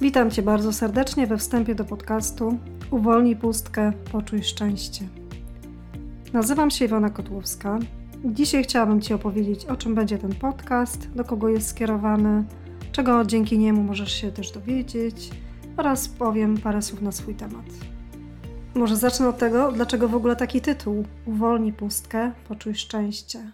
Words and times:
Witam 0.00 0.30
Cię 0.30 0.42
bardzo 0.42 0.72
serdecznie 0.72 1.26
we 1.26 1.38
wstępie 1.38 1.74
do 1.74 1.84
podcastu 1.84 2.58
Uwolnij 2.90 3.36
pustkę, 3.36 3.92
poczuj 4.12 4.42
szczęście. 4.42 5.08
Nazywam 6.32 6.70
się 6.70 6.84
Iwona 6.84 7.10
Kotłowska. 7.10 7.78
Dzisiaj 8.24 8.64
chciałabym 8.64 9.00
Ci 9.00 9.14
opowiedzieć, 9.14 9.66
o 9.66 9.76
czym 9.76 9.94
będzie 9.94 10.18
ten 10.18 10.34
podcast, 10.34 11.10
do 11.10 11.24
kogo 11.24 11.48
jest 11.48 11.68
skierowany, 11.68 12.44
czego 12.92 13.24
dzięki 13.24 13.58
niemu 13.58 13.82
możesz 13.82 14.12
się 14.12 14.32
też 14.32 14.50
dowiedzieć 14.50 15.30
oraz 15.76 16.08
powiem 16.08 16.56
parę 16.56 16.82
słów 16.82 17.02
na 17.02 17.12
swój 17.12 17.34
temat. 17.34 17.66
Może 18.74 18.96
zacznę 18.96 19.28
od 19.28 19.38
tego, 19.38 19.72
dlaczego 19.72 20.08
w 20.08 20.14
ogóle 20.14 20.36
taki 20.36 20.60
tytuł 20.60 21.04
Uwolnij 21.26 21.72
pustkę, 21.72 22.32
poczuj 22.48 22.74
szczęście. 22.74 23.52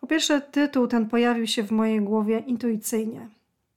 Po 0.00 0.06
pierwsze, 0.06 0.40
tytuł 0.40 0.86
ten 0.86 1.08
pojawił 1.08 1.46
się 1.46 1.62
w 1.62 1.70
mojej 1.70 2.00
głowie 2.00 2.38
intuicyjnie, 2.38 3.35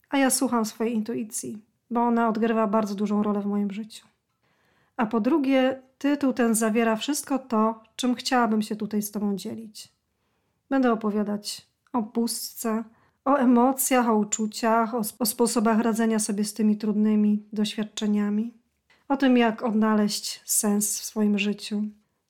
a 0.09 0.17
ja 0.17 0.29
słucham 0.29 0.65
swojej 0.65 0.95
intuicji, 0.95 1.61
bo 1.91 2.01
ona 2.01 2.29
odgrywa 2.29 2.67
bardzo 2.67 2.95
dużą 2.95 3.23
rolę 3.23 3.41
w 3.41 3.45
moim 3.45 3.71
życiu. 3.71 4.07
A 4.97 5.05
po 5.05 5.19
drugie, 5.19 5.81
tytuł 5.97 6.33
ten 6.33 6.55
zawiera 6.55 6.95
wszystko 6.95 7.39
to, 7.39 7.83
czym 7.95 8.15
chciałabym 8.15 8.61
się 8.61 8.75
tutaj 8.75 9.01
z 9.01 9.11
Tobą 9.11 9.35
dzielić. 9.35 9.93
Będę 10.69 10.91
opowiadać 10.91 11.67
o 11.93 12.03
pustce, 12.03 12.83
o 13.25 13.35
emocjach, 13.35 14.09
o 14.09 14.15
uczuciach, 14.15 14.95
o, 14.95 15.01
o 15.19 15.25
sposobach 15.25 15.79
radzenia 15.79 16.19
sobie 16.19 16.43
z 16.43 16.53
tymi 16.53 16.77
trudnymi 16.77 17.43
doświadczeniami, 17.53 18.53
o 19.07 19.17
tym, 19.17 19.37
jak 19.37 19.63
odnaleźć 19.63 20.41
sens 20.45 20.99
w 20.99 21.05
swoim 21.05 21.39
życiu, 21.39 21.83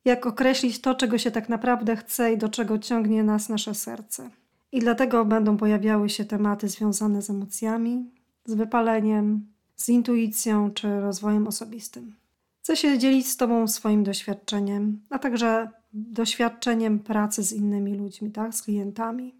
jak 0.05 0.25
określić 0.25 0.81
to, 0.81 0.95
czego 0.95 1.17
się 1.17 1.31
tak 1.31 1.49
naprawdę 1.49 1.95
chce 1.95 2.33
i 2.33 2.37
do 2.37 2.49
czego 2.49 2.79
ciągnie 2.79 3.23
nas 3.23 3.49
nasze 3.49 3.75
serce. 3.75 4.29
I 4.71 4.79
dlatego 4.79 5.25
będą 5.25 5.57
pojawiały 5.57 6.09
się 6.09 6.25
tematy 6.25 6.67
związane 6.67 7.21
z 7.21 7.29
emocjami, 7.29 8.11
z 8.45 8.53
wypaleniem, 8.53 9.45
z 9.75 9.89
intuicją 9.89 10.71
czy 10.71 10.99
rozwojem 10.99 11.47
osobistym. 11.47 12.15
Chcę 12.61 12.77
się 12.77 12.97
dzielić 12.97 13.29
z 13.29 13.37
Tobą 13.37 13.67
swoim 13.67 14.03
doświadczeniem, 14.03 15.01
a 15.09 15.19
także 15.19 15.69
doświadczeniem 15.93 16.99
pracy 16.99 17.43
z 17.43 17.53
innymi 17.53 17.95
ludźmi, 17.95 18.31
tak, 18.31 18.55
z 18.55 18.61
klientami. 18.61 19.35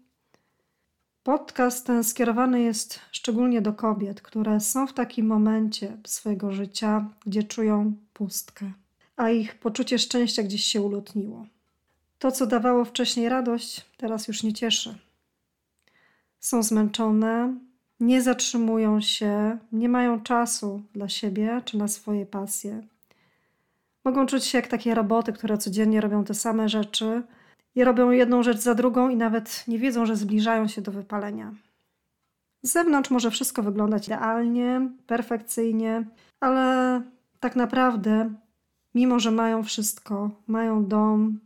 Podcast 1.22 1.86
ten 1.86 2.04
skierowany 2.04 2.60
jest 2.60 3.00
szczególnie 3.12 3.62
do 3.62 3.72
kobiet, 3.72 4.22
które 4.22 4.60
są 4.60 4.86
w 4.86 4.92
takim 4.92 5.26
momencie 5.26 5.96
swojego 6.06 6.52
życia, 6.52 7.08
gdzie 7.26 7.42
czują 7.42 7.92
pustkę, 8.12 8.72
a 9.16 9.30
ich 9.30 9.58
poczucie 9.58 9.98
szczęścia 9.98 10.42
gdzieś 10.42 10.64
się 10.64 10.82
ulotniło. 10.82 11.46
To, 12.18 12.32
co 12.32 12.46
dawało 12.46 12.84
wcześniej 12.84 13.28
radość, 13.28 13.86
teraz 13.96 14.28
już 14.28 14.42
nie 14.42 14.52
cieszy. 14.52 14.94
Są 16.40 16.62
zmęczone, 16.62 17.54
nie 18.00 18.22
zatrzymują 18.22 19.00
się, 19.00 19.58
nie 19.72 19.88
mają 19.88 20.20
czasu 20.20 20.82
dla 20.92 21.08
siebie 21.08 21.62
czy 21.64 21.78
na 21.78 21.88
swoje 21.88 22.26
pasje. 22.26 22.82
Mogą 24.04 24.26
czuć 24.26 24.44
się 24.44 24.58
jak 24.58 24.66
takie 24.66 24.94
roboty, 24.94 25.32
które 25.32 25.58
codziennie 25.58 26.00
robią 26.00 26.24
te 26.24 26.34
same 26.34 26.68
rzeczy 26.68 27.22
i 27.74 27.84
robią 27.84 28.10
jedną 28.10 28.42
rzecz 28.42 28.58
za 28.58 28.74
drugą 28.74 29.08
i 29.08 29.16
nawet 29.16 29.64
nie 29.68 29.78
wiedzą, 29.78 30.06
że 30.06 30.16
zbliżają 30.16 30.68
się 30.68 30.82
do 30.82 30.92
wypalenia. 30.92 31.54
Z 32.62 32.72
zewnątrz 32.72 33.10
może 33.10 33.30
wszystko 33.30 33.62
wyglądać 33.62 34.06
idealnie, 34.06 34.90
perfekcyjnie, 35.06 36.04
ale 36.40 37.02
tak 37.40 37.56
naprawdę, 37.56 38.34
mimo 38.94 39.20
że 39.20 39.30
mają 39.30 39.62
wszystko, 39.62 40.30
mają 40.46 40.86
dom, 40.86 41.40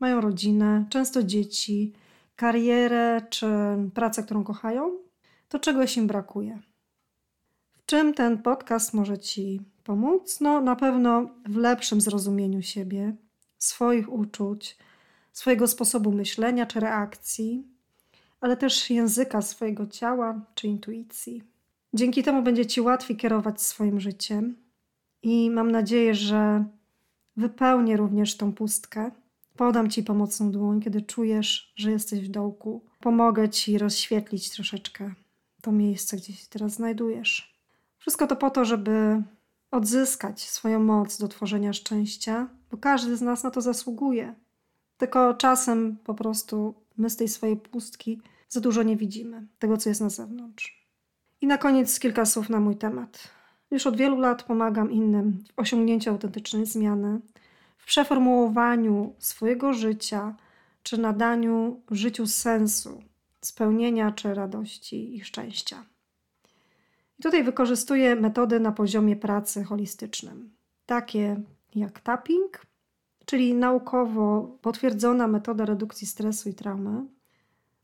mają 0.00 0.20
rodzinę, 0.20 0.84
często 0.90 1.22
dzieci, 1.22 1.92
karierę 2.38 3.20
czy 3.30 3.46
pracę, 3.94 4.22
którą 4.22 4.44
kochają, 4.44 4.98
to 5.48 5.58
czegoś 5.58 5.96
im 5.96 6.06
brakuje. 6.06 6.58
W 7.72 7.86
czym 7.86 8.14
ten 8.14 8.42
podcast 8.42 8.94
może 8.94 9.18
Ci 9.18 9.60
pomóc? 9.84 10.40
No, 10.40 10.60
na 10.60 10.76
pewno 10.76 11.30
w 11.48 11.56
lepszym 11.56 12.00
zrozumieniu 12.00 12.62
siebie, 12.62 13.16
swoich 13.58 14.12
uczuć, 14.12 14.78
swojego 15.32 15.68
sposobu 15.68 16.12
myślenia 16.12 16.66
czy 16.66 16.80
reakcji, 16.80 17.66
ale 18.40 18.56
też 18.56 18.90
języka 18.90 19.42
swojego 19.42 19.86
ciała 19.86 20.40
czy 20.54 20.68
intuicji. 20.68 21.42
Dzięki 21.94 22.22
temu 22.22 22.42
będzie 22.42 22.66
Ci 22.66 22.80
łatwiej 22.80 23.16
kierować 23.16 23.62
swoim 23.62 24.00
życiem 24.00 24.56
i 25.22 25.50
mam 25.50 25.70
nadzieję, 25.70 26.14
że 26.14 26.64
wypełnię 27.36 27.96
również 27.96 28.36
tą 28.36 28.52
pustkę. 28.52 29.10
Podam 29.58 29.90
Ci 29.90 30.02
pomocną 30.02 30.50
dłoń, 30.50 30.80
kiedy 30.80 31.02
czujesz, 31.02 31.72
że 31.76 31.90
jesteś 31.90 32.20
w 32.20 32.30
dołku. 32.30 32.84
Pomogę 33.00 33.48
Ci 33.48 33.78
rozświetlić 33.78 34.50
troszeczkę 34.50 35.14
to 35.62 35.72
miejsce, 35.72 36.16
gdzie 36.16 36.32
się 36.32 36.46
teraz 36.50 36.72
znajdujesz. 36.72 37.58
Wszystko 37.98 38.26
to 38.26 38.36
po 38.36 38.50
to, 38.50 38.64
żeby 38.64 39.22
odzyskać 39.70 40.40
swoją 40.40 40.80
moc 40.80 41.18
do 41.18 41.28
tworzenia 41.28 41.72
szczęścia, 41.72 42.48
bo 42.70 42.76
każdy 42.76 43.16
z 43.16 43.22
nas 43.22 43.44
na 43.44 43.50
to 43.50 43.60
zasługuje. 43.60 44.34
Tylko 44.98 45.34
czasem 45.34 45.96
po 46.04 46.14
prostu 46.14 46.74
my 46.96 47.10
z 47.10 47.16
tej 47.16 47.28
swojej 47.28 47.56
pustki 47.56 48.20
za 48.48 48.60
dużo 48.60 48.82
nie 48.82 48.96
widzimy 48.96 49.46
tego, 49.58 49.76
co 49.76 49.88
jest 49.88 50.00
na 50.00 50.10
zewnątrz. 50.10 50.88
I 51.40 51.46
na 51.46 51.58
koniec 51.58 52.00
kilka 52.00 52.26
słów 52.26 52.48
na 52.48 52.60
mój 52.60 52.76
temat. 52.76 53.28
Już 53.70 53.86
od 53.86 53.96
wielu 53.96 54.20
lat 54.20 54.42
pomagam 54.42 54.92
innym 54.92 55.44
w 55.56 55.58
osiągnięciu 55.58 56.10
autentycznej 56.10 56.66
zmiany, 56.66 57.20
przeformułowaniu 57.88 59.14
swojego 59.18 59.72
życia 59.72 60.34
czy 60.82 60.98
nadaniu 60.98 61.80
życiu 61.90 62.26
sensu, 62.26 63.02
spełnienia 63.40 64.12
czy 64.12 64.34
radości 64.34 65.16
i 65.16 65.24
szczęścia. 65.24 65.84
I 67.18 67.22
tutaj 67.22 67.44
wykorzystuję 67.44 68.16
metody 68.16 68.60
na 68.60 68.72
poziomie 68.72 69.16
pracy 69.16 69.64
holistycznym, 69.64 70.50
takie 70.86 71.40
jak 71.74 72.00
tapping, 72.00 72.66
czyli 73.24 73.54
naukowo 73.54 74.56
potwierdzona 74.62 75.28
metoda 75.28 75.64
redukcji 75.64 76.06
stresu 76.06 76.48
i 76.48 76.54
traumy, 76.54 77.04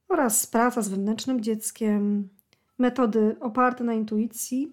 oraz 0.09 0.47
praca 0.47 0.82
z 0.82 0.88
wewnętrznym 0.88 1.41
dzieckiem, 1.41 2.28
metody 2.78 3.37
oparte 3.41 3.84
na 3.84 3.94
intuicji, 3.94 4.72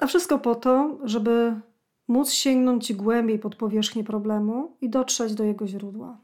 a 0.00 0.06
wszystko 0.06 0.38
po 0.38 0.54
to, 0.54 0.98
żeby 1.04 1.60
móc 2.08 2.30
sięgnąć 2.30 2.92
głębiej 2.92 3.38
pod 3.38 3.56
powierzchnię 3.56 4.04
problemu 4.04 4.76
i 4.80 4.90
dotrzeć 4.90 5.34
do 5.34 5.44
jego 5.44 5.66
źródła. 5.66 6.20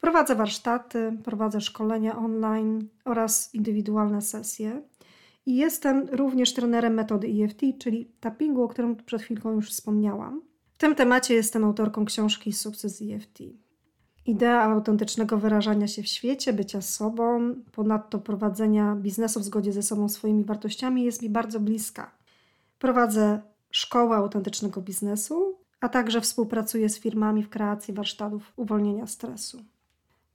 Prowadzę 0.00 0.34
warsztaty, 0.34 1.18
prowadzę 1.24 1.60
szkolenia 1.60 2.18
online 2.18 2.88
oraz 3.04 3.54
indywidualne 3.54 4.22
sesje. 4.22 4.82
I 5.46 5.56
jestem 5.56 6.08
również 6.12 6.54
trenerem 6.54 6.94
metody 6.94 7.28
EFT, 7.42 7.60
czyli 7.78 8.12
tappingu, 8.20 8.62
o 8.62 8.68
którym 8.68 8.96
przed 8.96 9.22
chwilką 9.22 9.52
już 9.52 9.70
wspomniałam. 9.70 10.42
W 10.72 10.78
tym 10.78 10.94
temacie 10.94 11.34
jestem 11.34 11.64
autorką 11.64 12.04
książki 12.04 12.52
Sukces 12.52 13.02
EFT. 13.02 13.38
Idea 14.26 14.62
autentycznego 14.62 15.38
wyrażania 15.38 15.86
się 15.86 16.02
w 16.02 16.06
świecie, 16.06 16.52
bycia 16.52 16.80
sobą, 16.80 17.54
ponadto 17.72 18.18
prowadzenia 18.18 18.96
biznesu 18.96 19.40
w 19.40 19.44
zgodzie 19.44 19.72
ze 19.72 19.82
sobą 19.82 20.08
swoimi 20.08 20.44
wartościami 20.44 21.04
jest 21.04 21.22
mi 21.22 21.30
bardzo 21.30 21.60
bliska. 21.60 22.10
Prowadzę 22.78 23.42
szkołę 23.76 24.16
autentycznego 24.16 24.82
biznesu, 24.82 25.58
a 25.80 25.88
także 25.88 26.20
współpracuję 26.20 26.88
z 26.88 26.98
firmami 26.98 27.42
w 27.42 27.48
kreacji 27.48 27.94
warsztatów 27.94 28.52
uwolnienia 28.56 29.06
stresu. 29.06 29.64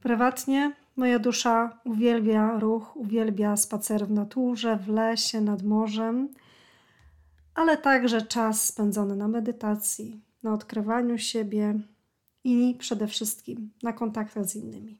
Prywatnie 0.01 0.75
moja 0.95 1.19
dusza 1.19 1.79
uwielbia 1.83 2.59
ruch, 2.59 2.95
uwielbia 2.95 3.57
spacer 3.57 4.07
w 4.07 4.11
naturze, 4.11 4.77
w 4.77 4.87
lesie, 4.87 5.41
nad 5.41 5.63
morzem, 5.63 6.29
ale 7.55 7.77
także 7.77 8.21
czas 8.21 8.65
spędzony 8.65 9.15
na 9.15 9.27
medytacji, 9.27 10.21
na 10.43 10.53
odkrywaniu 10.53 11.17
siebie 11.17 11.79
i 12.43 12.75
przede 12.79 13.07
wszystkim 13.07 13.71
na 13.83 13.93
kontaktach 13.93 14.45
z 14.45 14.55
innymi. 14.55 14.97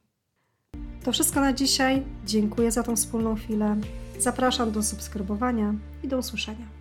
To 1.03 1.11
wszystko 1.11 1.41
na 1.41 1.53
dzisiaj. 1.53 2.03
Dziękuję 2.25 2.71
za 2.71 2.83
tą 2.83 2.95
wspólną 2.95 3.35
chwilę. 3.35 3.77
Zapraszam 4.19 4.71
do 4.71 4.83
subskrybowania 4.83 5.73
i 6.03 6.07
do 6.07 6.17
usłyszenia. 6.17 6.80